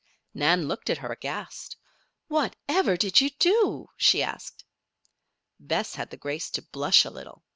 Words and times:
Nan 0.33 0.67
looked 0.67 0.89
at 0.89 0.97
her 0.97 1.11
aghast. 1.11 1.77
"Whatever 2.27 2.97
did 2.97 3.21
you 3.21 3.29
do?" 3.37 3.89
she 3.97 4.23
asked. 4.23 4.65
Bess 5.59 5.93
had 5.93 6.09
the 6.09 6.17
grace 6.17 6.49
to 6.49 6.63
blush 6.63 7.05
a 7.05 7.11
little. 7.11 7.43